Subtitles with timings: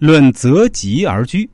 [0.00, 1.44] 论择吉而居。《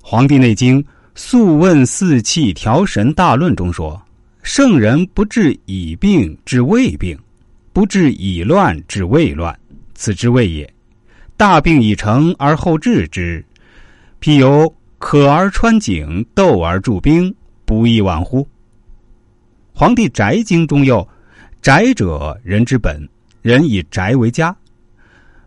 [0.00, 0.80] 黄帝内经·
[1.16, 4.00] 素问四气调神大论》中说
[4.44, 7.18] ：“圣人不治已病治未病，
[7.72, 9.58] 不治已乱治未乱，
[9.96, 10.72] 此之谓也。
[11.36, 13.44] 大病已成而后治之，
[14.20, 17.34] 譬有渴而穿井，斗而铸兵，
[17.64, 18.42] 不亦晚乎？”
[19.72, 21.06] 《黄帝宅经》中有
[21.60, 23.08] ：“宅者，人之本，
[23.42, 24.56] 人以宅为家。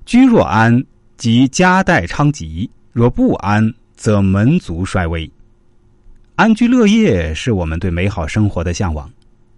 [0.05, 0.83] 居若安。”
[1.19, 5.29] 即家代昌吉，若不安，则门族衰微。
[6.37, 9.11] 安居乐业是我们对美好生活的向往。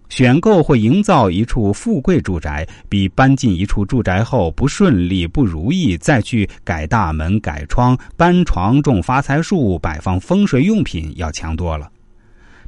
[0.08, 11.88] 选购或营造一处富贵住宅，比搬进一处住宅后不顺利、不如意，再去改大门、改窗、搬床、种发财树、摆放风水用品要强多了。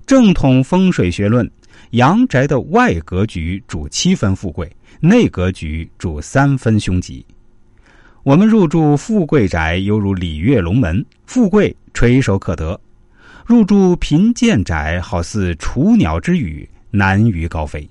[0.07, 1.51] 正统风水学论，
[1.91, 7.27] 阳宅的外格局主七分富贵，内格局主三分凶吉。
[8.25, 12.75] 我们入住富贵宅，犹如礼乐龙门，富贵垂手可得；
[13.45, 17.87] 入住贫贱宅，好似雏鸟之羽，难于高飞。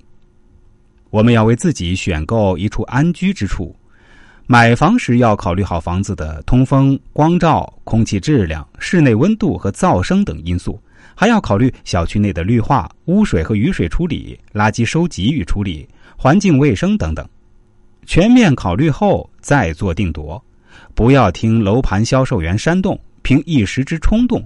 [1.10, 3.76] 我们要为自己选购一处安居之处，
[4.48, 10.80] 买房时要考虑好房子的通风、光照、空气质量、室内温度和噪声等因素，
[11.14, 17.24] 还要考虑小区内的绿化、污水和雨水处理、垃圾收集与处理、环境卫生等等。
[18.06, 20.42] 全面考虑后再做定夺，
[20.94, 24.44] 不要听楼盘销售员煽动，凭一时之冲动，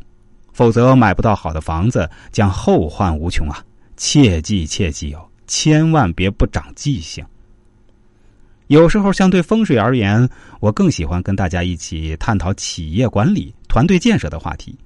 [0.53, 3.65] 否则买不到好的房子，将后患无穷啊！
[3.97, 7.25] 切记切记哦，千万别不长记性。
[8.69, 10.29] 有时候，相对风水而言，
[10.61, 14.77] 我更喜欢跟大家一起探讨企业管理、团队建设的话题。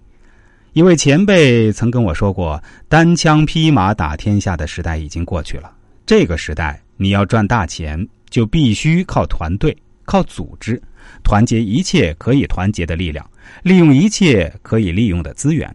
[0.72, 5.70] 一位前辈曾跟我说过：“单枪匹马打天下的时代已经过去了，
[6.06, 10.80] 这个时代你要赚大钱。”就必须靠团队、靠组织，
[11.22, 13.30] 团结一切可以团结的力量，
[13.62, 15.70] 利用一切可以利用的资源。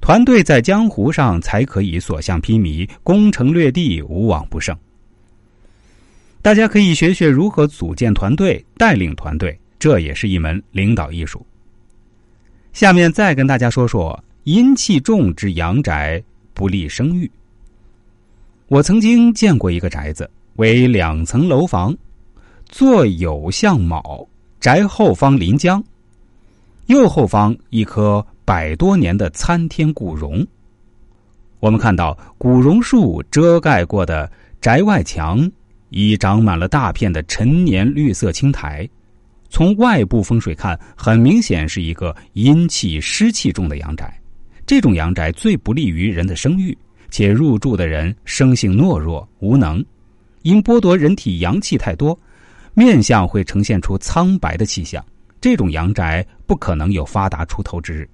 [0.00, 4.76] 团队在江湖上才可以所向披靡、攻城略地、无往不胜。
[6.42, 11.46] 大家可以学学如何组建团队、带领团队，这也是一门领导艺术。
[12.72, 16.20] 下面再跟大家说说阴气重之阳宅
[16.52, 17.30] 不利生育。
[18.66, 20.28] 我曾经见过一个宅子。
[20.60, 21.96] 为两层楼房，
[22.66, 24.28] 坐有向卯，
[24.60, 25.82] 宅后方临江，
[26.84, 30.46] 右后方一棵百多年的参天古榕。
[31.60, 35.50] 我们看到古榕树遮盖过的宅外墙，
[35.88, 38.86] 已长满了大片的陈年绿色青苔。
[39.48, 44.14] 从外部风水看，很明显是一个阴气湿气重的阳宅。
[44.66, 46.76] 这种阳宅最不利于人的生育，
[47.10, 49.82] 且入住的人生性懦弱无能。
[50.42, 52.18] 因剥夺人体阳气太多，
[52.74, 55.04] 面相会呈现出苍白的气象。
[55.40, 58.08] 这种阳宅不可能有发达出头之日。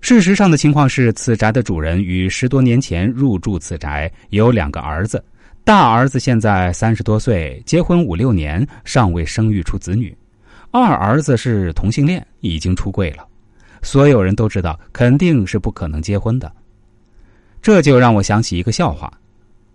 [0.00, 5.24] 事实上的情况是，此宅的主人于十多年前入住此宅，有两个儿子。
[5.64, 10.12] 大儿子现在三十多岁，结婚五六年，尚未生育出子女；
[10.70, 13.26] 二儿子是同性恋，已经出柜了。
[13.82, 16.52] 所有人都知道，肯定是不可能结婚的。
[17.60, 19.12] 这就让我想起一个笑话。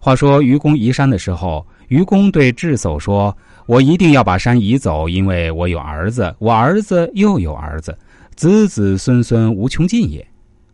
[0.04, 7.96] 话说愚公移山的时候，愚公对智叟说：“我一定要把山移走，因为我有儿子，我儿子又有儿子，
[8.36, 10.28] 子子孙孙无穷尽也。”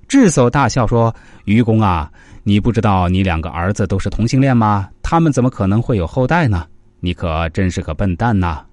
[0.07, 2.09] 智叟大笑说：“愚公啊，
[2.43, 4.87] 你不知道你两个儿子都是同性恋吗？
[5.03, 6.65] 他们怎么可能会有后代呢？
[7.01, 8.63] 你可真是个笨蛋呐！”